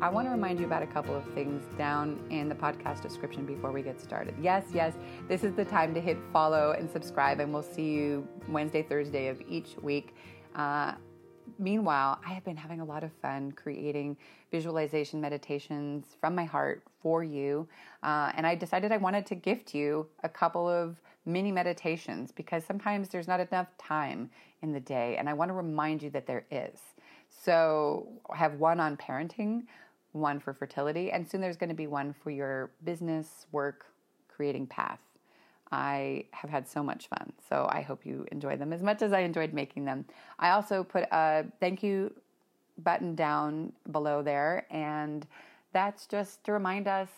I 0.00 0.08
want 0.08 0.28
to 0.28 0.30
remind 0.30 0.60
you 0.60 0.66
about 0.66 0.84
a 0.84 0.86
couple 0.86 1.16
of 1.16 1.24
things 1.34 1.60
down 1.76 2.20
in 2.30 2.48
the 2.48 2.54
podcast 2.54 3.02
description 3.02 3.44
before 3.44 3.72
we 3.72 3.82
get 3.82 4.00
started. 4.00 4.32
Yes, 4.40 4.62
yes, 4.72 4.94
this 5.26 5.42
is 5.42 5.54
the 5.54 5.64
time 5.64 5.92
to 5.92 6.00
hit 6.00 6.16
follow 6.32 6.70
and 6.70 6.88
subscribe, 6.88 7.40
and 7.40 7.52
we'll 7.52 7.64
see 7.64 7.90
you 7.94 8.28
Wednesday, 8.48 8.84
Thursday 8.84 9.26
of 9.26 9.42
each 9.48 9.74
week. 9.82 10.14
Uh, 10.54 10.92
meanwhile, 11.58 12.20
I 12.24 12.32
have 12.32 12.44
been 12.44 12.56
having 12.56 12.80
a 12.80 12.84
lot 12.84 13.02
of 13.02 13.10
fun 13.20 13.50
creating 13.50 14.16
visualization 14.52 15.20
meditations 15.20 16.16
from 16.20 16.32
my 16.32 16.44
heart 16.44 16.84
for 17.02 17.24
you. 17.24 17.66
Uh, 18.04 18.30
and 18.36 18.46
I 18.46 18.54
decided 18.54 18.92
I 18.92 18.98
wanted 18.98 19.26
to 19.26 19.34
gift 19.34 19.74
you 19.74 20.06
a 20.22 20.28
couple 20.28 20.68
of 20.68 21.00
mini 21.26 21.50
meditations 21.50 22.30
because 22.30 22.64
sometimes 22.64 23.08
there's 23.08 23.26
not 23.26 23.40
enough 23.40 23.66
time 23.78 24.30
in 24.62 24.72
the 24.72 24.80
day. 24.80 25.16
And 25.16 25.28
I 25.28 25.32
want 25.32 25.48
to 25.48 25.54
remind 25.54 26.04
you 26.04 26.10
that 26.10 26.28
there 26.28 26.44
is. 26.52 26.78
So 27.28 28.08
I 28.30 28.36
have 28.36 28.54
one 28.54 28.80
on 28.80 28.96
parenting, 28.96 29.64
one 30.12 30.40
for 30.40 30.52
fertility, 30.52 31.10
and 31.10 31.28
soon 31.28 31.40
there's 31.40 31.56
going 31.56 31.68
to 31.68 31.74
be 31.74 31.86
one 31.86 32.14
for 32.22 32.30
your 32.30 32.70
business, 32.84 33.46
work, 33.52 33.86
creating 34.28 34.66
path. 34.66 35.00
I 35.70 36.24
have 36.30 36.50
had 36.50 36.66
so 36.66 36.82
much 36.82 37.08
fun. 37.08 37.32
So 37.48 37.68
I 37.70 37.82
hope 37.82 38.06
you 38.06 38.26
enjoy 38.32 38.56
them 38.56 38.72
as 38.72 38.82
much 38.82 39.02
as 39.02 39.12
I 39.12 39.20
enjoyed 39.20 39.52
making 39.52 39.84
them. 39.84 40.06
I 40.38 40.50
also 40.50 40.82
put 40.82 41.04
a 41.12 41.44
thank 41.60 41.82
you 41.82 42.14
button 42.78 43.14
down 43.14 43.72
below 43.90 44.22
there, 44.22 44.66
and 44.70 45.26
that's 45.72 46.06
just 46.06 46.44
to 46.44 46.52
remind 46.52 46.88
us 46.88 47.08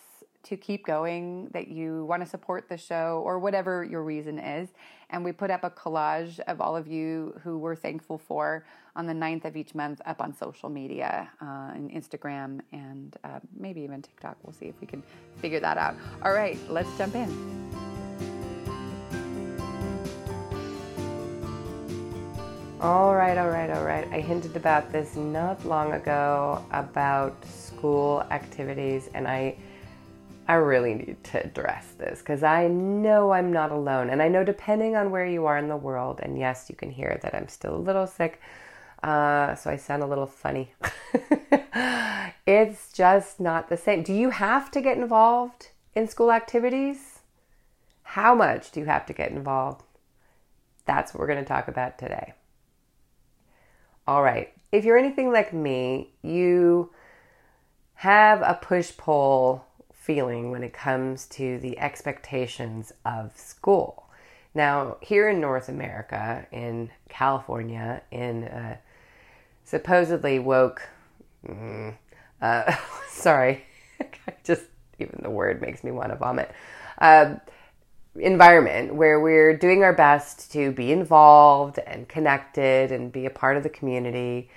to 0.43 0.57
keep 0.57 0.85
going, 0.85 1.49
that 1.53 1.67
you 1.67 2.05
want 2.05 2.23
to 2.23 2.29
support 2.29 2.67
the 2.69 2.77
show 2.77 3.21
or 3.25 3.39
whatever 3.39 3.83
your 3.83 4.03
reason 4.03 4.39
is. 4.39 4.69
And 5.09 5.23
we 5.23 5.31
put 5.31 5.51
up 5.51 5.63
a 5.63 5.69
collage 5.69 6.39
of 6.41 6.61
all 6.61 6.75
of 6.75 6.87
you 6.87 7.39
who 7.43 7.57
we're 7.57 7.75
thankful 7.75 8.17
for 8.17 8.65
on 8.95 9.05
the 9.07 9.13
9th 9.13 9.45
of 9.45 9.55
each 9.55 9.75
month 9.75 10.01
up 10.05 10.21
on 10.21 10.33
social 10.35 10.69
media, 10.69 11.29
uh, 11.41 11.71
and 11.73 11.91
Instagram, 11.91 12.61
and 12.71 13.17
uh, 13.23 13.39
maybe 13.57 13.81
even 13.81 14.01
TikTok. 14.01 14.37
We'll 14.43 14.53
see 14.53 14.67
if 14.67 14.75
we 14.81 14.87
can 14.87 15.03
figure 15.37 15.59
that 15.59 15.77
out. 15.77 15.95
All 16.23 16.33
right, 16.33 16.57
let's 16.69 16.89
jump 16.97 17.15
in. 17.15 17.81
All 22.81 23.13
right, 23.13 23.37
all 23.37 23.49
right, 23.49 23.69
all 23.69 23.83
right. 23.83 24.07
I 24.11 24.21
hinted 24.21 24.55
about 24.55 24.91
this 24.91 25.15
not 25.15 25.63
long 25.65 25.93
ago 25.93 26.65
about 26.71 27.35
school 27.45 28.23
activities, 28.31 29.07
and 29.13 29.27
I 29.27 29.55
I 30.51 30.55
really 30.55 30.95
need 30.95 31.23
to 31.23 31.45
address 31.45 31.93
this 31.97 32.19
because 32.19 32.43
I 32.43 32.67
know 32.67 33.31
I'm 33.31 33.53
not 33.53 33.71
alone. 33.71 34.09
And 34.09 34.21
I 34.21 34.27
know 34.27 34.43
depending 34.43 34.97
on 34.97 35.09
where 35.09 35.25
you 35.25 35.45
are 35.45 35.57
in 35.57 35.69
the 35.69 35.77
world, 35.77 36.19
and 36.21 36.37
yes, 36.37 36.65
you 36.67 36.75
can 36.75 36.91
hear 36.91 37.17
that 37.21 37.33
I'm 37.33 37.47
still 37.47 37.73
a 37.73 37.77
little 37.77 38.05
sick, 38.05 38.41
uh, 39.01 39.55
so 39.55 39.69
I 39.69 39.77
sound 39.77 40.03
a 40.03 40.07
little 40.07 40.27
funny. 40.27 40.73
it's 42.45 42.91
just 42.91 43.39
not 43.39 43.69
the 43.69 43.77
same. 43.77 44.03
Do 44.03 44.11
you 44.11 44.31
have 44.31 44.69
to 44.71 44.81
get 44.81 44.97
involved 44.97 45.69
in 45.95 46.09
school 46.09 46.33
activities? 46.33 47.19
How 48.03 48.35
much 48.35 48.71
do 48.71 48.81
you 48.81 48.87
have 48.87 49.05
to 49.05 49.13
get 49.13 49.31
involved? 49.31 49.83
That's 50.85 51.13
what 51.13 51.21
we're 51.21 51.27
going 51.27 51.39
to 51.39 51.45
talk 51.45 51.69
about 51.69 51.97
today. 51.97 52.33
All 54.05 54.21
right, 54.21 54.51
if 54.73 54.83
you're 54.83 54.97
anything 54.97 55.31
like 55.31 55.53
me, 55.53 56.11
you 56.21 56.91
have 57.93 58.41
a 58.41 58.59
push 58.61 58.91
pull 58.97 59.65
feeling 60.01 60.49
when 60.49 60.63
it 60.63 60.73
comes 60.73 61.27
to 61.27 61.59
the 61.59 61.77
expectations 61.77 62.91
of 63.05 63.37
school. 63.37 64.07
Now, 64.55 64.97
here 64.99 65.29
in 65.29 65.39
North 65.39 65.69
America, 65.69 66.47
in 66.51 66.89
California, 67.07 68.01
in 68.09 68.45
uh, 68.45 68.77
supposedly 69.63 70.39
woke, 70.39 70.81
mm, 71.47 71.93
uh, 72.41 72.75
sorry, 73.09 73.63
just 74.43 74.63
even 74.97 75.19
the 75.21 75.29
word 75.29 75.61
makes 75.61 75.83
me 75.83 75.91
want 75.91 76.09
to 76.09 76.15
vomit. 76.15 76.51
Uh, 76.97 77.35
environment 78.15 78.95
where 78.95 79.19
we're 79.19 79.55
doing 79.55 79.83
our 79.83 79.93
best 79.93 80.51
to 80.51 80.71
be 80.71 80.91
involved 80.91 81.77
and 81.85 82.09
connected 82.09 82.91
and 82.91 83.11
be 83.11 83.27
a 83.27 83.29
part 83.29 83.55
of 83.55 83.63
the 83.63 83.69
community. 83.69 84.49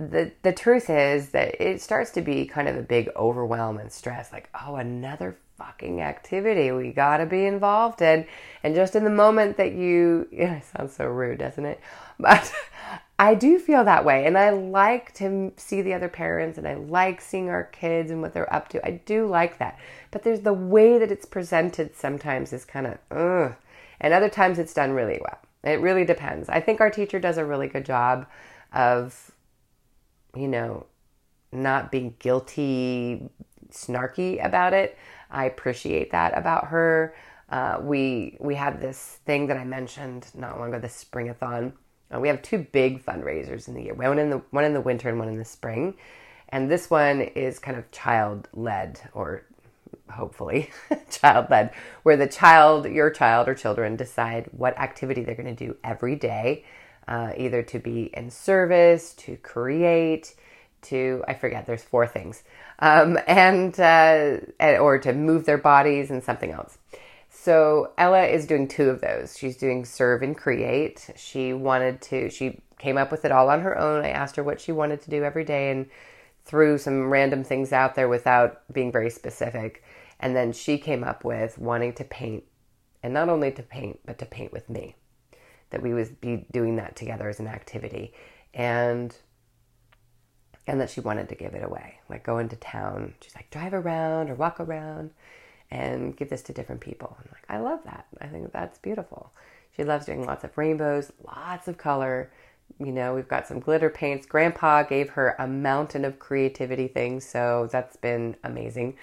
The 0.00 0.32
the 0.42 0.52
truth 0.52 0.88
is 0.88 1.30
that 1.30 1.60
it 1.60 1.82
starts 1.82 2.10
to 2.12 2.22
be 2.22 2.46
kind 2.46 2.68
of 2.68 2.76
a 2.76 2.82
big 2.82 3.10
overwhelm 3.16 3.78
and 3.78 3.92
stress 3.92 4.32
like, 4.32 4.48
oh, 4.58 4.76
another 4.76 5.36
fucking 5.60 6.00
activity 6.00 6.72
we 6.72 6.90
got 6.90 7.18
to 7.18 7.26
be 7.26 7.44
involved 7.44 8.00
in. 8.00 8.26
And 8.62 8.74
just 8.74 8.96
in 8.96 9.04
the 9.04 9.10
moment 9.10 9.58
that 9.58 9.72
you, 9.72 10.26
yeah, 10.32 10.56
it 10.56 10.64
sounds 10.64 10.96
so 10.96 11.06
rude, 11.06 11.38
doesn't 11.38 11.64
it? 11.64 11.80
But 12.18 12.50
I 13.18 13.34
do 13.34 13.58
feel 13.58 13.84
that 13.84 14.04
way. 14.04 14.24
And 14.24 14.38
I 14.38 14.50
like 14.50 15.12
to 15.14 15.52
see 15.58 15.82
the 15.82 15.92
other 15.92 16.08
parents 16.08 16.56
and 16.56 16.66
I 16.66 16.74
like 16.74 17.20
seeing 17.20 17.50
our 17.50 17.64
kids 17.64 18.10
and 18.10 18.22
what 18.22 18.32
they're 18.32 18.52
up 18.52 18.68
to. 18.70 18.86
I 18.86 19.02
do 19.04 19.26
like 19.26 19.58
that. 19.58 19.78
But 20.10 20.22
there's 20.22 20.40
the 20.40 20.54
way 20.54 20.96
that 20.98 21.12
it's 21.12 21.26
presented 21.26 21.94
sometimes 21.94 22.54
is 22.54 22.64
kind 22.64 22.86
of, 22.86 22.98
ugh. 23.10 23.54
And 24.00 24.14
other 24.14 24.30
times 24.30 24.58
it's 24.58 24.72
done 24.72 24.92
really 24.92 25.20
well. 25.20 25.38
It 25.62 25.80
really 25.80 26.06
depends. 26.06 26.48
I 26.48 26.60
think 26.60 26.80
our 26.80 26.88
teacher 26.88 27.20
does 27.20 27.36
a 27.36 27.44
really 27.44 27.68
good 27.68 27.84
job 27.84 28.26
of, 28.72 29.30
you 30.34 30.48
know, 30.48 30.86
not 31.52 31.90
being 31.90 32.14
guilty, 32.18 33.28
snarky 33.70 34.44
about 34.44 34.72
it. 34.72 34.96
I 35.30 35.44
appreciate 35.46 36.10
that 36.12 36.36
about 36.36 36.68
her. 36.68 37.14
Uh, 37.48 37.78
we 37.82 38.36
we 38.40 38.54
had 38.54 38.80
this 38.80 39.18
thing 39.24 39.48
that 39.48 39.56
I 39.56 39.64
mentioned 39.64 40.26
not 40.34 40.58
long 40.58 40.68
ago, 40.68 40.78
the 40.78 40.88
springathon. 40.88 41.72
Uh, 42.14 42.20
we 42.20 42.28
have 42.28 42.42
two 42.42 42.58
big 42.58 43.04
fundraisers 43.04 43.68
in 43.68 43.74
the 43.74 43.82
year. 43.82 43.94
One 43.94 44.18
in 44.18 44.30
the 44.30 44.38
one 44.50 44.64
in 44.64 44.74
the 44.74 44.80
winter 44.80 45.08
and 45.08 45.18
one 45.18 45.28
in 45.28 45.38
the 45.38 45.44
spring. 45.44 45.94
And 46.48 46.70
this 46.70 46.90
one 46.90 47.20
is 47.20 47.58
kind 47.58 47.76
of 47.76 47.90
child 47.92 48.48
led 48.52 49.00
or 49.12 49.44
hopefully 50.10 50.70
child 51.10 51.46
led, 51.50 51.70
where 52.02 52.16
the 52.16 52.26
child, 52.26 52.86
your 52.86 53.10
child 53.10 53.48
or 53.48 53.54
children 53.54 53.96
decide 53.96 54.48
what 54.52 54.78
activity 54.78 55.22
they're 55.22 55.34
going 55.34 55.54
to 55.54 55.66
do 55.66 55.76
every 55.84 56.16
day, 56.16 56.64
uh, 57.08 57.32
either 57.36 57.62
to 57.62 57.78
be 57.78 58.10
in 58.14 58.30
service, 58.30 59.14
to 59.14 59.36
create, 59.36 60.34
to 60.82 61.22
I 61.28 61.34
forget. 61.34 61.66
There's 61.66 61.82
four 61.82 62.06
things, 62.06 62.42
um, 62.78 63.18
and 63.26 63.78
uh, 63.78 64.38
or 64.60 64.98
to 64.98 65.12
move 65.12 65.44
their 65.44 65.58
bodies 65.58 66.10
and 66.10 66.22
something 66.22 66.50
else. 66.50 66.78
So 67.28 67.92
Ella 67.96 68.24
is 68.24 68.46
doing 68.46 68.68
two 68.68 68.90
of 68.90 69.00
those. 69.00 69.36
She's 69.38 69.56
doing 69.56 69.84
serve 69.84 70.22
and 70.22 70.36
create. 70.36 71.10
She 71.16 71.52
wanted 71.52 72.00
to. 72.02 72.30
She 72.30 72.60
came 72.78 72.98
up 72.98 73.10
with 73.10 73.24
it 73.24 73.32
all 73.32 73.50
on 73.50 73.60
her 73.60 73.78
own. 73.78 74.04
I 74.04 74.10
asked 74.10 74.36
her 74.36 74.42
what 74.42 74.60
she 74.60 74.72
wanted 74.72 75.00
to 75.02 75.10
do 75.10 75.22
every 75.22 75.44
day 75.44 75.70
and 75.70 75.86
threw 76.44 76.78
some 76.78 77.10
random 77.10 77.44
things 77.44 77.72
out 77.72 77.94
there 77.94 78.08
without 78.08 78.62
being 78.72 78.90
very 78.90 79.10
specific. 79.10 79.84
And 80.18 80.34
then 80.34 80.52
she 80.52 80.78
came 80.78 81.04
up 81.04 81.24
with 81.24 81.58
wanting 81.58 81.92
to 81.94 82.04
paint, 82.04 82.44
and 83.02 83.14
not 83.14 83.28
only 83.28 83.52
to 83.52 83.62
paint, 83.62 84.00
but 84.04 84.18
to 84.18 84.26
paint 84.26 84.52
with 84.52 84.68
me. 84.68 84.96
That 85.70 85.82
we 85.82 85.94
would 85.94 86.20
be 86.20 86.46
doing 86.50 86.76
that 86.76 86.96
together 86.96 87.28
as 87.28 87.40
an 87.40 87.46
activity, 87.46 88.12
and 88.54 89.14
and 90.66 90.80
that 90.80 90.90
she 90.90 91.00
wanted 91.00 91.28
to 91.28 91.34
give 91.34 91.54
it 91.54 91.64
away, 91.64 92.00
like 92.08 92.24
go 92.24 92.38
into 92.38 92.56
town. 92.56 93.14
She's 93.20 93.34
like 93.34 93.50
drive 93.50 93.74
around 93.74 94.30
or 94.30 94.34
walk 94.34 94.60
around, 94.60 95.10
and 95.70 96.16
give 96.16 96.30
this 96.30 96.42
to 96.42 96.52
different 96.52 96.80
people. 96.80 97.16
I'm 97.18 97.28
like, 97.32 97.44
I 97.48 97.58
love 97.58 97.80
that. 97.84 98.06
I 98.20 98.26
think 98.26 98.52
that's 98.52 98.78
beautiful. 98.78 99.32
She 99.76 99.84
loves 99.84 100.06
doing 100.06 100.26
lots 100.26 100.44
of 100.44 100.56
rainbows, 100.58 101.12
lots 101.24 101.68
of 101.68 101.78
color. 101.78 102.32
You 102.78 102.92
know, 102.92 103.14
we've 103.14 103.28
got 103.28 103.46
some 103.46 103.60
glitter 103.60 103.90
paints. 103.90 104.26
Grandpa 104.26 104.84
gave 104.84 105.10
her 105.10 105.34
a 105.38 105.46
mountain 105.46 106.04
of 106.04 106.18
creativity 106.18 106.88
things, 106.88 107.24
so 107.24 107.68
that's 107.70 107.96
been 107.96 108.36
amazing 108.44 108.96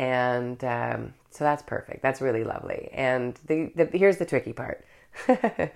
and 0.00 0.62
um, 0.64 1.14
so 1.30 1.44
that's 1.44 1.62
perfect. 1.62 2.02
That's 2.02 2.22
really 2.22 2.42
lovely. 2.42 2.88
And 2.92 3.38
the, 3.46 3.70
the 3.74 3.84
here's 3.92 4.16
the 4.16 4.24
tricky 4.24 4.54
part. 4.54 4.84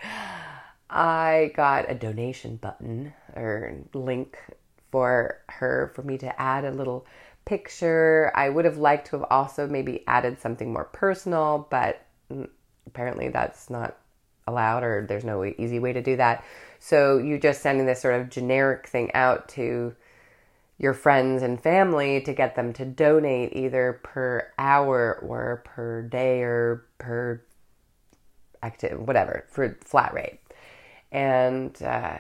I 0.91 1.53
got 1.57 1.91
a 1.91 1.95
donation 1.95 2.57
button 2.57 3.13
or 3.35 3.77
link 3.93 4.39
for 4.91 5.41
her 5.49 5.91
for 5.95 6.03
me 6.03 6.19
to 6.19 6.41
add 6.41 6.65
a 6.65 6.71
little 6.71 7.07
picture. 7.45 8.31
I 8.35 8.49
would 8.49 8.65
have 8.65 8.79
liked 8.79 9.09
to 9.09 9.19
have 9.19 9.27
also 9.31 9.67
maybe 9.67 10.05
added 10.07 10.41
something 10.41 10.73
more 10.73 10.85
personal, 10.85 11.67
but 11.71 12.07
mm, 12.31 12.49
apparently 12.87 13.29
that's 13.29 13.71
not 13.71 13.97
allowed 14.47 14.83
or 14.83 15.07
there's 15.07 15.25
no 15.25 15.45
easy 15.45 15.79
way 15.79 15.93
to 15.93 16.03
do 16.03 16.17
that. 16.17 16.45
So 16.79 17.19
you're 17.19 17.39
just 17.39 17.63
sending 17.63 17.87
this 17.87 18.03
sort 18.03 18.21
of 18.21 18.31
generic 18.31 18.87
thing 18.87 19.11
out 19.15 19.49
to 19.51 19.95
your 20.79 20.93
friends 20.93 21.43
and 21.43 21.61
family 21.61 22.21
to 22.21 22.33
get 22.33 22.57
them 22.57 22.73
to 22.75 22.85
donate 22.85 23.55
either 23.55 24.01
per 24.03 24.53
hour 24.59 25.19
or 25.27 25.63
per 25.65 26.03
day 26.03 26.43
or 26.43 26.85
per 26.99 27.43
active, 28.65 29.01
whatever, 29.01 29.45
for 29.49 29.77
flat 29.85 30.13
rate. 30.15 30.41
And, 31.13 31.81
uh, 31.83 32.19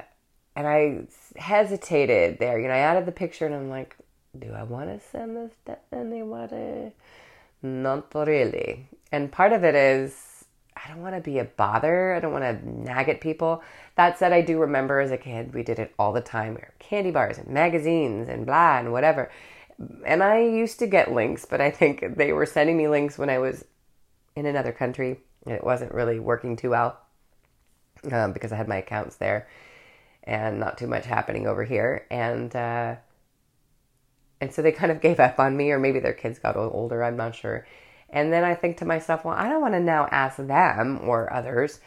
and 0.56 0.66
I 0.66 1.06
hesitated 1.36 2.38
there. 2.38 2.60
You 2.60 2.68
know, 2.68 2.74
I 2.74 2.78
added 2.78 3.06
the 3.06 3.12
picture 3.12 3.46
and 3.46 3.54
I'm 3.54 3.70
like, 3.70 3.96
do 4.38 4.52
I 4.52 4.62
want 4.62 4.88
to 4.90 5.06
send 5.10 5.36
this 5.36 5.52
to 5.66 5.78
anybody? 5.92 6.92
Not 7.62 8.14
really. 8.14 8.88
And 9.10 9.32
part 9.32 9.52
of 9.52 9.64
it 9.64 9.74
is 9.74 10.44
I 10.76 10.88
don't 10.88 11.02
want 11.02 11.14
to 11.14 11.20
be 11.20 11.38
a 11.38 11.44
bother. 11.44 12.14
I 12.14 12.20
don't 12.20 12.32
want 12.32 12.44
to 12.44 12.68
nag 12.68 13.08
at 13.08 13.20
people. 13.20 13.62
That 13.96 14.18
said, 14.18 14.32
I 14.32 14.42
do 14.42 14.58
remember 14.58 15.00
as 15.00 15.10
a 15.10 15.16
kid, 15.16 15.54
we 15.54 15.62
did 15.62 15.78
it 15.78 15.94
all 15.98 16.12
the 16.12 16.20
time. 16.20 16.58
Candy 16.78 17.10
bars 17.10 17.38
and 17.38 17.48
magazines 17.48 18.28
and 18.28 18.44
blah 18.44 18.78
and 18.78 18.92
whatever. 18.92 19.30
And 20.04 20.22
I 20.22 20.40
used 20.40 20.78
to 20.80 20.86
get 20.86 21.12
links, 21.12 21.44
but 21.44 21.60
I 21.60 21.70
think 21.70 22.16
they 22.16 22.32
were 22.32 22.46
sending 22.46 22.76
me 22.76 22.88
links 22.88 23.18
when 23.18 23.30
I 23.30 23.38
was 23.38 23.64
in 24.36 24.46
another 24.46 24.72
country. 24.72 25.20
It 25.46 25.64
wasn't 25.64 25.92
really 25.92 26.18
working 26.18 26.56
too 26.56 26.70
well 26.70 26.98
um, 28.10 28.32
because 28.32 28.52
I 28.52 28.56
had 28.56 28.68
my 28.68 28.76
accounts 28.76 29.16
there 29.16 29.48
and 30.22 30.58
not 30.58 30.78
too 30.78 30.86
much 30.86 31.04
happening 31.04 31.46
over 31.46 31.64
here. 31.64 32.06
And, 32.10 32.54
uh, 32.54 32.96
and 34.40 34.52
so 34.52 34.62
they 34.62 34.72
kind 34.72 34.90
of 34.90 35.00
gave 35.02 35.20
up 35.20 35.38
on 35.38 35.56
me, 35.56 35.70
or 35.70 35.78
maybe 35.78 36.00
their 36.00 36.12
kids 36.12 36.38
got 36.38 36.56
older, 36.56 37.04
I'm 37.04 37.16
not 37.16 37.34
sure. 37.34 37.66
And 38.10 38.32
then 38.32 38.44
I 38.44 38.54
think 38.54 38.76
to 38.78 38.84
myself, 38.84 39.24
well, 39.24 39.34
I 39.34 39.48
don't 39.48 39.60
want 39.60 39.74
to 39.74 39.80
now 39.80 40.06
ask 40.10 40.36
them 40.36 41.00
or 41.02 41.32
others 41.32 41.80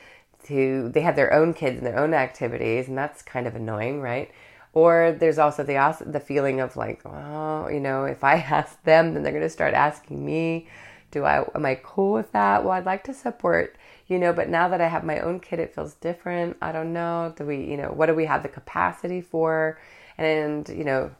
to, 0.45 0.89
they 0.89 1.01
have 1.01 1.15
their 1.15 1.33
own 1.33 1.53
kids 1.53 1.77
and 1.77 1.86
their 1.86 1.98
own 1.98 2.13
activities, 2.13 2.88
and 2.88 2.98
that's 2.98 3.21
kind 3.21 3.48
of 3.48 3.56
annoying, 3.56 4.01
right? 4.01 4.30
Or 4.74 5.15
there's 5.18 5.39
also 5.39 5.63
the, 5.63 5.98
the 6.06 6.19
feeling 6.19 6.60
of 6.60 6.75
like, 6.75 7.01
oh, 7.06 7.68
you 7.69 7.80
know, 7.80 8.06
if 8.06 8.24
I 8.24 8.36
ask 8.51 8.81
them, 8.83 9.13
then 9.13 9.24
they're 9.24 9.31
going 9.31 9.44
to 9.44 9.50
start 9.50 9.74
asking 9.74 10.24
me. 10.24 10.68
Do 11.12 11.24
I, 11.24 11.45
am 11.56 11.65
I 11.65 11.80
cool 11.83 12.13
with 12.13 12.31
that? 12.33 12.63
Well, 12.63 12.74
I'd 12.74 12.86
like 12.86 13.04
to 13.06 13.13
support, 13.13 13.77
you 14.07 14.19
know, 14.19 14.33
but 14.33 14.50
now 14.50 14.68
that 14.69 14.81
I 14.81 14.88
have 14.88 15.04
my 15.04 15.19
own 15.19 15.39
kid, 15.39 15.59
it 15.59 15.74
feels 15.74 15.94
different. 15.95 16.57
I 16.62 16.71
don't 16.71 16.94
know. 16.94 17.33
Do 17.38 17.45
we, 17.45 17.63
you 17.63 17.77
know, 17.77 17.89
what 17.89 18.07
do 18.07 18.15
we 18.15 18.25
have 18.25 18.44
the 18.44 18.50
capacity 18.50 19.21
for? 19.21 19.80
And, 20.18 20.68
you 20.68 20.83
know, 20.83 21.12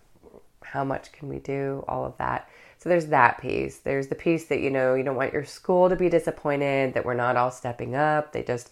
how 0.63 0.84
much 0.84 1.12
can 1.13 1.30
we 1.30 1.39
do? 1.39 1.86
All 1.88 2.06
of 2.06 2.18
that. 2.18 2.50
So 2.80 2.89
there's 2.89 3.07
that 3.07 3.39
piece. 3.39 3.78
There's 3.78 4.07
the 4.07 4.16
piece 4.16 4.45
that, 4.48 4.60
you 4.60 4.69
know, 4.69 4.94
you 4.94 5.04
don't 5.04 5.16
want 5.16 5.34
your 5.34 5.45
school 5.45 5.90
to 5.90 5.95
be 5.95 6.10
disappointed 6.10 6.94
that 6.94 7.06
we're 7.06 7.13
not 7.13 7.38
all 7.38 7.51
stepping 7.51 7.95
up. 7.95 8.33
They 8.33 8.44
just 8.44 8.69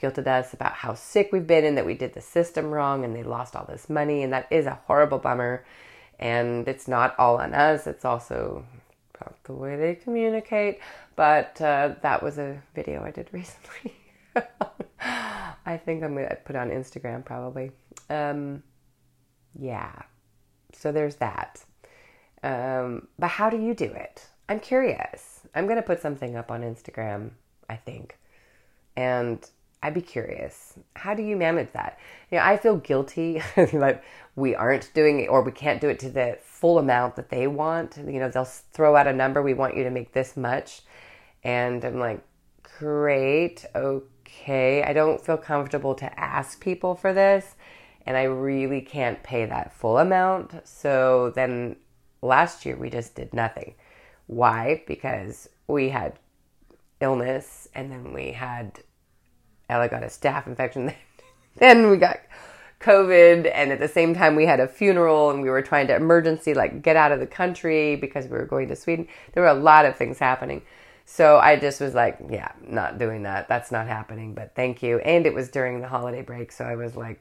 guilted 0.00 0.26
us 0.26 0.52
about 0.52 0.74
how 0.74 0.94
sick 0.94 1.30
we've 1.32 1.46
been 1.46 1.64
and 1.64 1.76
that 1.76 1.86
we 1.86 1.94
did 1.94 2.14
the 2.14 2.20
system 2.20 2.66
wrong 2.66 3.04
and 3.04 3.16
they 3.16 3.22
lost 3.22 3.56
all 3.56 3.64
this 3.64 3.90
money. 3.90 4.22
And 4.22 4.32
that 4.32 4.46
is 4.50 4.66
a 4.66 4.78
horrible 4.86 5.18
bummer. 5.18 5.64
And 6.20 6.68
it's 6.68 6.88
not 6.88 7.18
all 7.18 7.38
on 7.38 7.54
us, 7.54 7.86
it's 7.86 8.04
also 8.04 8.64
the 9.44 9.52
way 9.52 9.76
they 9.76 9.94
communicate. 9.94 10.80
But 11.16 11.60
uh, 11.60 11.94
that 12.02 12.22
was 12.22 12.38
a 12.38 12.62
video 12.74 13.04
I 13.04 13.10
did 13.10 13.28
recently. 13.32 13.94
I 15.66 15.76
think 15.76 16.02
I'm 16.02 16.14
to 16.28 16.36
put 16.36 16.56
on 16.56 16.70
Instagram 16.70 17.24
probably. 17.24 17.72
Um, 18.08 18.62
yeah. 19.58 20.02
So 20.72 20.92
there's 20.92 21.16
that. 21.16 21.64
Um, 22.42 23.08
but 23.18 23.28
how 23.28 23.50
do 23.50 23.60
you 23.60 23.74
do 23.74 23.86
it? 23.86 24.26
I'm 24.48 24.60
curious. 24.60 25.40
I'm 25.54 25.66
to 25.76 25.82
put 25.82 26.00
something 26.00 26.36
up 26.36 26.50
on 26.50 26.62
Instagram, 26.62 27.32
I 27.68 27.76
think. 27.76 28.16
And 28.96 29.48
I'd 29.82 29.94
be 29.94 30.00
curious. 30.00 30.74
How 30.96 31.14
do 31.14 31.22
you 31.22 31.36
manage 31.36 31.72
that? 31.72 31.98
You 32.30 32.38
know, 32.38 32.44
I 32.44 32.56
feel 32.56 32.76
guilty 32.76 33.42
that 33.56 34.02
we 34.34 34.54
aren't 34.54 34.92
doing 34.92 35.20
it 35.20 35.28
or 35.28 35.42
we 35.42 35.52
can't 35.52 35.80
do 35.80 35.88
it 35.88 35.98
to 36.00 36.10
the 36.10 36.38
full 36.42 36.78
amount 36.78 37.16
that 37.16 37.30
they 37.30 37.46
want. 37.46 37.96
You 37.96 38.18
know, 38.20 38.28
they'll 38.28 38.44
throw 38.44 38.96
out 38.96 39.06
a 39.06 39.12
number, 39.12 39.40
we 39.42 39.54
want 39.54 39.76
you 39.76 39.84
to 39.84 39.90
make 39.90 40.12
this 40.12 40.36
much. 40.36 40.82
And 41.44 41.84
I'm 41.84 42.00
like, 42.00 42.22
great, 42.78 43.64
okay. 43.74 44.82
I 44.82 44.92
don't 44.92 45.24
feel 45.24 45.36
comfortable 45.36 45.94
to 45.96 46.20
ask 46.20 46.60
people 46.60 46.94
for 46.94 47.12
this 47.12 47.54
and 48.08 48.16
I 48.16 48.22
really 48.22 48.80
can't 48.80 49.22
pay 49.22 49.44
that 49.44 49.72
full 49.72 49.98
amount. 49.98 50.66
So 50.66 51.30
then 51.34 51.76
last 52.22 52.64
year 52.64 52.74
we 52.74 52.90
just 52.90 53.14
did 53.14 53.34
nothing. 53.34 53.74
Why? 54.26 54.82
Because 54.86 55.48
we 55.66 55.90
had 55.90 56.18
illness 57.00 57.68
and 57.74 57.92
then 57.92 58.12
we 58.12 58.32
had 58.32 58.80
Ella 59.68 59.88
got 59.88 60.02
a 60.02 60.06
staph 60.06 60.46
infection. 60.46 60.92
then 61.56 61.90
we 61.90 61.96
got 61.96 62.20
COVID 62.80 63.50
and 63.52 63.72
at 63.72 63.80
the 63.80 63.88
same 63.88 64.14
time 64.14 64.36
we 64.36 64.46
had 64.46 64.60
a 64.60 64.68
funeral 64.68 65.30
and 65.30 65.42
we 65.42 65.50
were 65.50 65.62
trying 65.62 65.88
to 65.88 65.96
emergency 65.96 66.54
like 66.54 66.82
get 66.82 66.96
out 66.96 67.10
of 67.10 67.18
the 67.18 67.26
country 67.26 67.96
because 67.96 68.26
we 68.26 68.38
were 68.38 68.46
going 68.46 68.68
to 68.68 68.76
Sweden. 68.76 69.08
There 69.32 69.42
were 69.42 69.48
a 69.48 69.54
lot 69.54 69.84
of 69.84 69.96
things 69.96 70.18
happening. 70.18 70.62
So 71.04 71.38
I 71.38 71.56
just 71.56 71.80
was 71.80 71.94
like, 71.94 72.18
yeah, 72.28 72.52
not 72.62 72.98
doing 72.98 73.22
that. 73.22 73.48
That's 73.48 73.72
not 73.72 73.86
happening, 73.86 74.34
but 74.34 74.54
thank 74.54 74.82
you. 74.82 74.98
And 74.98 75.26
it 75.26 75.32
was 75.32 75.48
during 75.48 75.80
the 75.80 75.88
holiday 75.88 76.20
break, 76.20 76.52
so 76.52 76.66
I 76.66 76.76
was 76.76 76.96
like, 76.96 77.18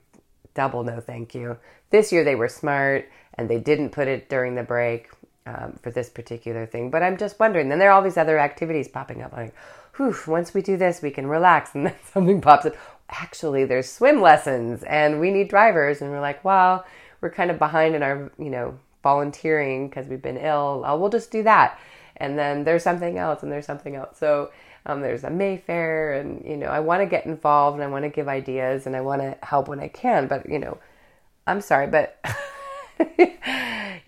double 0.54 0.84
no 0.84 1.00
thank 1.00 1.34
you. 1.34 1.58
This 1.90 2.12
year 2.12 2.26
they 2.26 2.36
were 2.36 2.50
smart 2.50 3.10
and 3.36 3.50
they 3.50 3.60
didn't 3.60 3.92
put 3.92 4.10
it 4.10 4.28
during 4.28 4.56
the 4.56 4.64
break 4.64 5.10
um, 5.46 5.80
for 5.82 5.90
this 5.90 6.10
particular 6.10 6.66
thing. 6.66 6.90
But 6.90 7.02
I'm 7.02 7.16
just 7.16 7.40
wondering. 7.40 7.70
Then 7.70 7.80
there 7.80 7.90
are 7.90 7.94
all 7.94 8.02
these 8.02 8.18
other 8.18 8.38
activities 8.38 8.90
popping 8.90 9.22
up. 9.22 9.32
Like, 9.32 9.56
whew, 9.98 10.16
once 10.28 10.54
we 10.54 10.62
do 10.62 10.78
this, 10.78 11.02
we 11.02 11.12
can 11.12 11.28
relax. 11.28 11.72
And 11.76 11.88
then 11.88 11.96
something 12.12 12.42
pops 12.42 12.66
up. 12.66 12.76
Actually, 13.10 13.66
there's 13.66 13.90
swim 13.90 14.22
lessons 14.22 14.84
and 14.84 15.20
we 15.20 15.32
need 15.32 15.48
drivers. 15.48 16.02
And 16.02 16.12
we're 16.12 16.22
like, 16.22 16.44
well, 16.44 16.86
we're 17.22 17.32
kind 17.32 17.52
of 17.52 17.60
behind 17.60 17.96
in 17.96 18.04
our, 18.04 18.32
you 18.38 18.50
know, 18.50 18.78
volunteering 19.04 19.88
because 19.88 20.08
we've 20.08 20.22
been 20.22 20.38
ill. 20.38 20.84
Oh, 20.86 20.98
we'll 20.98 21.10
just 21.10 21.32
do 21.32 21.44
that. 21.44 21.80
And 22.18 22.38
then 22.38 22.64
there's 22.64 22.84
something 22.84 23.18
else 23.18 23.44
and 23.44 23.52
there's 23.52 23.66
something 23.66 23.96
else. 23.96 24.18
So 24.18 24.52
um, 24.88 25.02
there's 25.02 25.26
a 25.26 25.30
Mayfair, 25.30 26.14
and 26.14 26.44
you 26.46 26.56
know, 26.56 26.68
I 26.68 26.80
want 26.80 27.02
to 27.02 27.06
get 27.06 27.26
involved 27.26 27.76
and 27.76 27.84
I 27.84 27.88
want 27.88 28.04
to 28.04 28.10
give 28.10 28.30
ideas 28.30 28.88
and 28.88 28.96
I 28.96 29.02
want 29.02 29.22
to 29.22 29.38
help 29.44 29.68
when 29.68 29.82
I 29.82 29.90
can. 29.90 30.28
But 30.28 30.50
you 30.50 30.60
know, 30.60 30.78
I'm 31.46 31.60
sorry, 31.60 31.88
but 31.88 32.18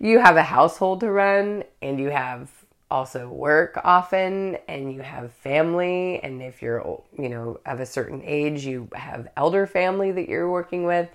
you 0.00 0.18
have 0.18 0.36
a 0.36 0.42
household 0.42 1.00
to 1.00 1.10
run, 1.10 1.64
and 1.82 2.00
you 2.00 2.08
have 2.08 2.50
also 2.90 3.28
work 3.28 3.80
often, 3.84 4.56
and 4.68 4.92
you 4.92 5.00
have 5.00 5.32
family, 5.32 6.20
and 6.22 6.42
if 6.42 6.62
you're 6.62 7.02
you 7.18 7.28
know 7.28 7.60
of 7.66 7.80
a 7.80 7.86
certain 7.86 8.22
age, 8.24 8.64
you 8.64 8.88
have 8.94 9.28
elder 9.36 9.66
family 9.66 10.12
that 10.12 10.28
you're 10.28 10.50
working 10.50 10.84
with. 10.84 11.08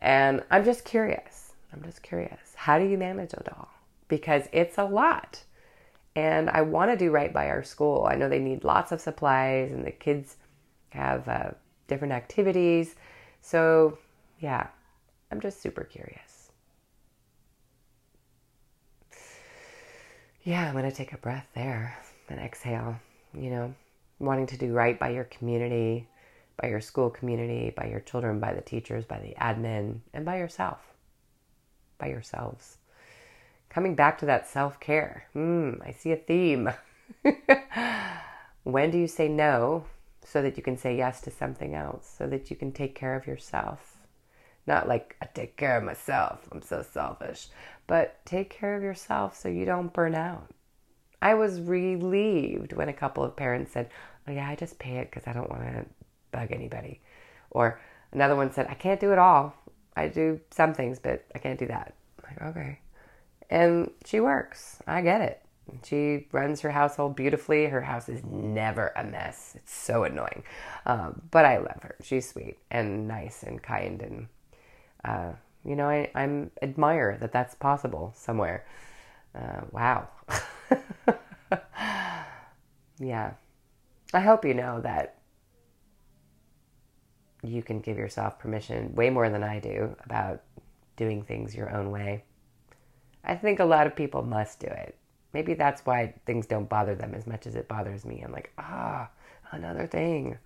And 0.00 0.42
I'm 0.50 0.64
just 0.64 0.84
curious. 0.84 1.52
I'm 1.72 1.82
just 1.82 2.02
curious. 2.02 2.54
How 2.54 2.78
do 2.78 2.84
you 2.84 2.98
manage 2.98 3.32
it 3.32 3.48
all? 3.56 3.68
Because 4.08 4.48
it's 4.52 4.76
a 4.78 4.84
lot 4.84 5.44
and 6.16 6.48
I 6.50 6.62
want 6.62 6.90
to 6.90 6.96
do 6.96 7.10
right 7.10 7.32
by 7.32 7.48
our 7.48 7.62
school. 7.62 8.06
I 8.08 8.14
know 8.14 8.28
they 8.28 8.38
need 8.38 8.64
lots 8.64 8.92
of 8.92 9.00
supplies, 9.00 9.72
and 9.72 9.84
the 9.84 9.90
kids 9.90 10.36
have 10.90 11.28
uh, 11.28 11.50
different 11.88 12.12
activities. 12.12 12.94
So, 13.40 13.98
yeah, 14.38 14.68
I'm 15.30 15.40
just 15.40 15.60
super 15.60 15.84
curious. 15.84 16.23
Yeah, 20.44 20.66
I'm 20.66 20.74
going 20.74 20.88
to 20.88 20.96
take 20.96 21.12
a 21.12 21.18
breath 21.18 21.48
there 21.54 21.98
and 22.28 22.38
exhale. 22.38 23.00
You 23.32 23.50
know, 23.50 23.74
wanting 24.18 24.46
to 24.46 24.56
do 24.56 24.72
right 24.72 24.98
by 24.98 25.10
your 25.10 25.24
community, 25.24 26.06
by 26.60 26.68
your 26.68 26.80
school 26.80 27.10
community, 27.10 27.72
by 27.76 27.86
your 27.86 28.00
children, 28.00 28.38
by 28.38 28.54
the 28.54 28.60
teachers, 28.60 29.04
by 29.04 29.18
the 29.18 29.34
admin, 29.40 30.00
and 30.12 30.24
by 30.24 30.38
yourself, 30.38 30.78
by 31.98 32.06
yourselves 32.06 32.76
coming 33.74 33.96
back 33.96 34.16
to 34.18 34.26
that 34.26 34.48
self 34.48 34.78
care. 34.78 35.26
Hmm, 35.32 35.72
I 35.84 35.90
see 35.90 36.12
a 36.12 36.16
theme. 36.16 36.70
when 38.62 38.90
do 38.90 38.98
you 38.98 39.08
say 39.08 39.28
no 39.28 39.86
so 40.24 40.40
that 40.40 40.56
you 40.56 40.62
can 40.62 40.78
say 40.78 40.96
yes 40.96 41.20
to 41.22 41.30
something 41.30 41.74
else, 41.74 42.14
so 42.16 42.26
that 42.28 42.50
you 42.50 42.56
can 42.56 42.72
take 42.72 42.94
care 42.94 43.16
of 43.16 43.26
yourself? 43.26 43.96
Not 44.66 44.88
like, 44.88 45.16
I 45.20 45.26
take 45.26 45.56
care 45.56 45.76
of 45.76 45.84
myself, 45.84 46.48
I'm 46.50 46.62
so 46.62 46.82
selfish, 46.82 47.48
but 47.86 48.24
take 48.24 48.50
care 48.50 48.76
of 48.76 48.82
yourself 48.82 49.36
so 49.36 49.48
you 49.48 49.64
don't 49.64 49.92
burn 49.92 50.14
out. 50.14 50.50
I 51.20 51.34
was 51.34 51.60
relieved 51.60 52.72
when 52.72 52.88
a 52.88 52.92
couple 52.92 53.24
of 53.24 53.36
parents 53.36 53.72
said, 53.72 53.90
Oh, 54.26 54.32
yeah, 54.32 54.48
I 54.48 54.56
just 54.56 54.78
pay 54.78 54.98
it 54.98 55.10
because 55.10 55.26
I 55.26 55.32
don't 55.32 55.50
want 55.50 55.62
to 55.62 55.86
bug 56.32 56.50
anybody. 56.50 57.00
Or 57.50 57.80
another 58.12 58.36
one 58.36 58.52
said, 58.52 58.66
I 58.68 58.74
can't 58.74 59.00
do 59.00 59.12
it 59.12 59.18
all. 59.18 59.54
I 59.96 60.08
do 60.08 60.40
some 60.50 60.74
things, 60.74 60.98
but 60.98 61.24
I 61.34 61.38
can't 61.38 61.58
do 61.58 61.66
that. 61.66 61.94
I'm 62.18 62.30
like, 62.30 62.56
okay. 62.56 62.78
And 63.50 63.90
she 64.04 64.20
works. 64.20 64.82
I 64.86 65.02
get 65.02 65.20
it. 65.20 65.40
She 65.82 66.26
runs 66.32 66.60
her 66.60 66.70
household 66.70 67.16
beautifully. 67.16 67.66
Her 67.66 67.80
house 67.80 68.08
is 68.08 68.22
never 68.24 68.92
a 68.96 69.04
mess. 69.04 69.52
It's 69.56 69.72
so 69.72 70.04
annoying. 70.04 70.42
Um, 70.84 71.22
but 71.30 71.44
I 71.44 71.58
love 71.58 71.82
her. 71.82 71.96
She's 72.02 72.28
sweet 72.28 72.58
and 72.70 73.08
nice 73.08 73.42
and 73.42 73.62
kind. 73.62 74.02
And, 74.02 74.26
uh, 75.04 75.32
you 75.64 75.76
know, 75.76 75.88
I 75.88 76.10
I'm 76.14 76.50
admire 76.62 77.16
that 77.20 77.32
that's 77.32 77.54
possible 77.54 78.12
somewhere. 78.16 78.66
Uh, 79.34 79.62
wow. 79.72 80.08
yeah. 82.98 83.32
I 84.12 84.20
hope 84.20 84.44
you 84.44 84.54
know 84.54 84.80
that 84.82 85.18
you 87.42 87.62
can 87.62 87.80
give 87.80 87.98
yourself 87.98 88.38
permission 88.38 88.94
way 88.94 89.10
more 89.10 89.28
than 89.28 89.42
I 89.42 89.58
do 89.58 89.96
about 90.04 90.42
doing 90.96 91.22
things 91.22 91.54
your 91.54 91.74
own 91.74 91.90
way. 91.90 92.24
I 93.24 93.34
think 93.34 93.58
a 93.58 93.64
lot 93.64 93.86
of 93.86 93.96
people 93.96 94.22
must 94.22 94.60
do 94.60 94.66
it. 94.66 94.96
Maybe 95.32 95.54
that's 95.54 95.84
why 95.84 96.14
things 96.26 96.46
don't 96.46 96.68
bother 96.68 96.94
them 96.94 97.14
as 97.14 97.26
much 97.26 97.46
as 97.46 97.56
it 97.56 97.68
bothers 97.68 98.04
me. 98.04 98.22
I'm 98.22 98.32
like, 98.32 98.52
ah, 98.58 99.10
another 99.50 99.86
thing. 99.86 100.38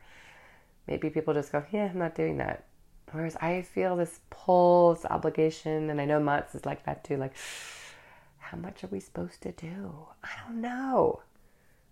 maybe 0.86 1.10
people 1.10 1.34
just 1.34 1.52
go, 1.52 1.62
yeah, 1.70 1.90
I'm 1.90 1.98
not 1.98 2.14
doing 2.14 2.38
that. 2.38 2.64
Whereas 3.12 3.36
I 3.36 3.62
feel 3.62 3.96
this 3.96 4.20
pull, 4.30 4.94
this 4.94 5.04
obligation, 5.06 5.90
and 5.90 6.00
I 6.00 6.04
know 6.04 6.20
Mats 6.20 6.54
is 6.54 6.66
like 6.66 6.84
that 6.84 7.04
too. 7.04 7.16
Like, 7.16 7.34
how 8.38 8.58
much 8.58 8.84
are 8.84 8.88
we 8.88 9.00
supposed 9.00 9.42
to 9.42 9.52
do? 9.52 10.06
I 10.22 10.28
don't 10.46 10.60
know. 10.60 11.20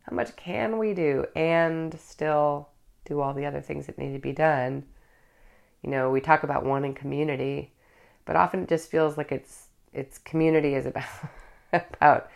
How 0.03 0.15
much 0.15 0.37
can 0.37 0.79
we 0.79 0.95
do 0.95 1.27
and 1.35 1.99
still 1.99 2.69
do 3.05 3.21
all 3.21 3.35
the 3.35 3.47
other 3.47 3.61
things 3.61 3.87
that 3.87 3.99
need 3.99 4.13
to 4.13 4.19
be 4.19 4.33
done? 4.33 4.85
You 5.83 5.91
know, 5.91 6.11
we 6.11 6.21
talk 6.21 6.43
about 6.43 6.65
wanting 6.65 6.95
community, 6.95 7.73
but 8.25 8.37
often 8.37 8.63
it 8.63 8.69
just 8.69 8.91
feels 8.91 9.17
like 9.17 9.33
it's 9.33 9.67
it's 9.93 10.19
community 10.19 10.75
is 10.75 10.87
about 10.87 11.09
about 11.73 12.31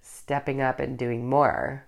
stepping 0.00 0.60
up 0.60 0.80
and 0.80 0.98
doing 0.98 1.28
more. 1.28 1.84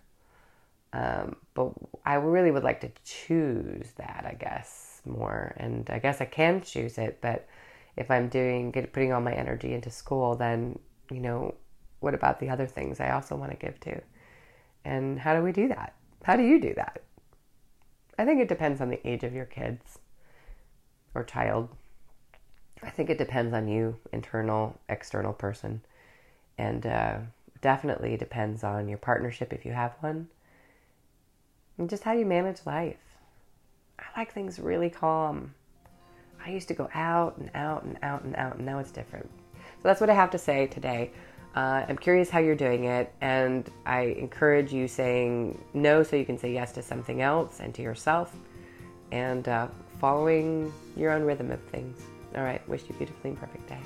Um, 0.93 1.37
but 1.55 1.73
I 2.05 2.15
really 2.15 2.51
would 2.51 2.65
like 2.65 2.81
to 2.83 2.91
choose 3.05 3.93
that, 3.97 4.25
I 4.29 4.35
guess, 4.35 4.92
more. 5.05 5.55
And 5.57 5.89
I 5.91 5.99
guess 5.99 6.21
I 6.21 6.27
can 6.27 6.63
choose 6.63 6.99
it, 6.99 7.19
but 7.21 7.47
if 7.97 8.11
I'm 8.11 8.29
doing 8.29 8.73
putting 8.73 9.13
all 9.13 9.21
my 9.21 9.35
energy 9.35 9.73
into 9.73 9.91
school, 9.91 10.35
then 10.35 10.79
you 11.11 11.21
know, 11.21 11.55
what 12.01 12.15
about 12.15 12.41
the 12.41 12.49
other 12.49 12.67
things 12.67 13.01
I 13.01 13.11
also 13.11 13.37
want 13.37 13.51
to 13.51 13.57
give 13.57 13.79
to? 13.81 14.01
And 14.85 15.19
how 15.19 15.35
do 15.37 15.43
we 15.43 15.53
do 15.53 15.69
that? 15.69 15.95
How 16.25 16.37
do 16.37 16.43
you 16.43 16.61
do 16.61 16.75
that? 16.75 17.03
I 18.19 18.25
think 18.25 18.41
it 18.41 18.49
depends 18.49 18.81
on 18.81 18.89
the 18.89 19.07
age 19.09 19.25
of 19.25 19.35
your 19.35 19.45
kids 19.45 19.99
or 21.15 21.25
child. 21.25 21.69
I 22.83 22.91
think 22.91 23.11
it 23.11 23.19
depends 23.19 23.55
on 23.55 23.69
you, 23.69 23.97
internal, 24.13 24.79
external 24.89 25.33
person. 25.33 25.83
And 26.59 26.87
uh, 26.87 27.19
definitely 27.61 28.17
depends 28.17 28.65
on 28.65 28.89
your 28.89 28.99
partnership 28.99 29.53
if 29.53 29.65
you 29.65 29.73
have 29.73 29.95
one. 30.01 30.29
And 31.79 31.89
just 31.89 32.05
how 32.05 32.13
you 32.13 32.27
manage 32.27 32.67
life. 32.67 33.12
I 34.03 34.21
like 34.21 34.33
things 34.33 34.59
really 34.59 34.91
calm. 34.91 35.55
I 36.45 36.51
used 36.51 36.69
to 36.69 36.75
go 36.75 36.89
out 36.95 37.39
and 37.39 37.51
out 37.55 37.85
and 37.85 37.99
out 38.03 38.25
and 38.25 38.35
out, 38.37 38.57
and 38.57 38.67
now 38.67 38.79
it's 38.79 38.91
different. 38.91 39.31
So 39.55 39.89
that's 39.89 40.01
what 40.01 40.11
I 40.11 40.15
have 40.15 40.31
to 40.33 40.39
say 40.39 40.67
today. 40.67 41.11
Uh, 41.55 41.85
I'm 41.89 41.99
curious 41.99 42.31
how 42.31 42.39
you're 42.39 42.57
doing 42.57 42.85
it, 42.85 43.13
and 43.21 43.69
I 43.85 44.17
encourage 44.19 44.73
you 44.73 44.89
saying 44.89 45.63
no 45.75 46.03
so 46.03 46.17
you 46.17 46.25
can 46.25 46.39
say 46.39 46.53
yes 46.53 46.73
to 46.73 46.83
something 46.83 47.21
else 47.21 47.61
and 47.61 47.75
to 47.75 47.83
yourself, 47.83 48.35
and 49.13 49.47
uh, 49.49 49.69
following 50.01 50.73
your 50.97 51.13
own 51.13 51.23
rhythm 51.23 51.51
of 51.51 51.61
things. 51.65 52.01
All 52.35 52.43
right, 52.43 52.67
wish 52.69 52.83
you 52.83 52.95
a 52.95 52.99
beautifully 52.99 53.31
and 53.31 53.39
perfect 53.39 53.69
day. 53.69 53.79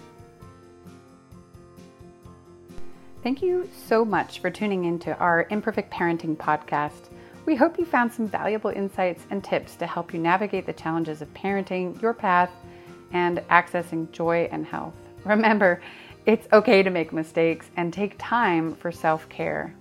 Thank 3.22 3.42
you 3.42 3.68
so 3.88 4.04
much 4.04 4.38
for 4.38 4.50
tuning 4.50 4.84
into 4.84 5.16
our 5.18 5.48
Imperfect 5.50 5.92
Parenting 5.92 6.36
podcast. 6.36 7.10
We 7.46 7.54
hope 7.54 7.78
you 7.78 7.84
found 7.84 8.12
some 8.12 8.26
valuable 8.26 8.70
insights 8.70 9.24
and 9.30 9.42
tips 9.42 9.76
to 9.76 9.86
help 9.86 10.12
you 10.12 10.18
navigate 10.18 10.66
the 10.66 10.72
challenges 10.72 11.22
of 11.22 11.32
parenting, 11.32 12.02
your 12.02 12.12
path, 12.12 12.50
and 13.12 13.38
accessing 13.50 14.10
joy 14.10 14.48
and 14.50 14.66
health. 14.66 14.96
Remember, 15.24 15.80
it's 16.26 16.48
okay 16.52 16.82
to 16.82 16.90
make 16.90 17.12
mistakes 17.12 17.70
and 17.76 17.92
take 17.92 18.16
time 18.18 18.74
for 18.74 18.90
self 18.90 19.28
care. 19.28 19.72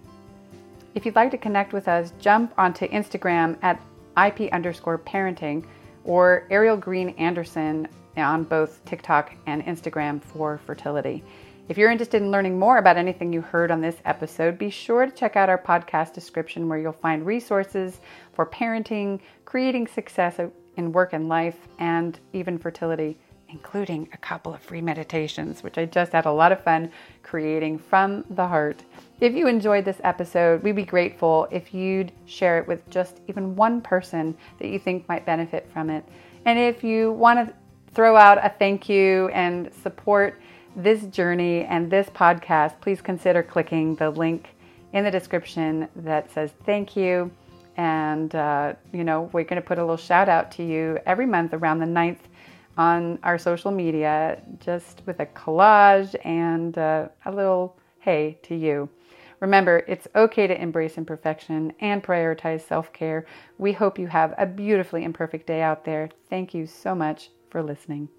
If 0.94 1.08
you'd 1.08 1.16
like 1.16 1.32
to 1.32 1.40
connect 1.40 1.74
with 1.74 1.88
us, 1.88 2.14
jump 2.20 2.54
onto 2.56 2.88
Instagram 2.90 3.58
at 3.64 3.82
IP 4.16 4.54
underscore 4.54 5.00
parenting 5.00 5.66
or 6.04 6.46
Ariel 6.52 6.78
Green 6.78 7.10
Andersson 7.18 7.88
on 8.16 8.44
both 8.44 8.86
TikTok 8.86 9.34
and 9.48 9.66
Instagram 9.66 10.22
for 10.22 10.60
fertility. 10.68 11.24
If 11.68 11.80
you're 11.80 11.90
interested 11.90 12.22
in 12.22 12.30
learning 12.30 12.60
more 12.60 12.78
about 12.78 12.96
anything 12.96 13.34
you 13.34 13.42
heard 13.42 13.72
on 13.72 13.82
this 13.82 13.96
episode, 14.06 14.60
be 14.60 14.70
sure 14.70 15.08
to 15.08 15.12
check 15.12 15.36
out 15.36 15.50
our 15.50 15.58
podcast 15.58 16.14
description 16.14 16.70
where 16.70 16.78
you'll 16.78 16.94
find 16.94 17.26
resources 17.26 18.00
for 18.34 18.46
parenting, 18.46 19.20
creating 19.46 19.88
success 19.88 20.40
in 20.78 20.92
work 20.92 21.14
and 21.14 21.28
life, 21.28 21.58
and 21.80 22.20
even 22.34 22.60
fertility 22.60 23.18
including 23.50 24.10
a 24.12 24.18
couple 24.18 24.54
of 24.54 24.60
free 24.60 24.82
meditations, 24.82 25.64
which 25.64 25.78
I 25.78 25.86
just 25.86 26.12
had 26.12 26.26
a 26.26 26.32
lot 26.32 26.52
of 26.52 26.62
fun 26.64 26.92
creating 27.24 27.80
from 27.80 28.26
the 28.32 28.46
heart. 28.46 28.84
If 29.22 29.34
you 29.34 29.48
enjoyed 29.48 29.86
this 29.86 30.02
episode, 30.04 30.62
we'd 30.62 30.76
be 30.76 30.84
grateful 30.84 31.48
if 31.52 31.74
you'd 31.74 32.12
share 32.26 32.60
it 32.60 32.68
with 32.68 32.88
just 32.90 33.22
even 33.28 33.56
one 33.56 33.82
person 33.82 34.36
that 34.60 34.68
you 34.68 34.78
think 34.78 35.08
might 35.08 35.26
benefit 35.26 35.70
from 35.72 35.90
it. 35.90 36.04
And 36.44 36.60
if 36.60 36.84
you 36.84 37.14
want 37.14 37.48
to 37.48 37.54
throw 37.94 38.18
out 38.18 38.44
a 38.44 38.50
thank 38.50 38.90
you 38.90 39.30
and 39.30 39.74
support 39.74 40.42
this 40.76 41.04
journey 41.06 41.64
and 41.64 41.90
this 41.90 42.08
podcast, 42.10 42.80
please 42.82 43.02
consider 43.02 43.42
clicking 43.42 43.96
the 43.96 44.10
link 44.10 44.50
in 44.94 45.04
the 45.04 45.12
description 45.12 45.88
that 45.96 46.32
says 46.32 46.52
thank 46.66 46.96
you. 46.96 47.32
And, 47.78 48.34
uh, 48.34 48.74
you 48.94 49.04
know, 49.04 49.30
we're 49.34 49.44
going 49.44 49.62
to 49.62 49.68
put 49.68 49.78
a 49.78 49.82
little 49.82 49.98
shout 49.98 50.30
out 50.30 50.52
to 50.54 50.64
you 50.64 50.98
every 51.06 51.26
month 51.26 51.54
around 51.54 51.80
the 51.80 51.86
9th 51.86 52.20
on 52.78 53.20
our 53.24 53.38
social 53.38 53.72
media 53.72 54.42
just 54.60 55.02
with 55.06 55.20
a 55.20 55.26
collage 55.26 56.16
and 56.26 56.78
uh, 56.78 57.08
a 57.26 57.32
little 57.32 57.78
hey 58.00 58.38
to 58.44 58.56
you. 58.56 58.90
Remember, 59.42 59.84
it's 59.88 60.08
okay 60.16 60.48
to 60.48 60.62
embrace 60.62 60.98
imperfection 60.98 61.74
and 61.80 62.02
prioritize 62.02 62.62
self 62.62 62.94
care. 62.94 63.26
We 63.58 63.74
hope 63.74 64.00
you 64.00 64.08
have 64.08 64.34
a 64.38 64.46
beautifully 64.46 65.04
imperfect 65.04 65.48
day 65.48 65.62
out 65.62 65.84
there. 65.84 66.10
Thank 66.30 66.54
you 66.54 66.66
so 66.66 66.96
much 66.96 67.30
for 67.50 67.62
listening. 67.62 68.10